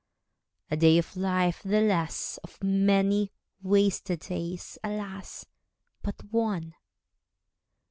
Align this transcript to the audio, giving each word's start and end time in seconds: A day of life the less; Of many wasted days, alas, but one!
A 0.71 0.77
day 0.77 0.97
of 0.97 1.15
life 1.15 1.61
the 1.61 1.79
less; 1.79 2.39
Of 2.43 2.63
many 2.63 3.31
wasted 3.61 4.21
days, 4.21 4.79
alas, 4.83 5.45
but 6.01 6.23
one! 6.31 6.73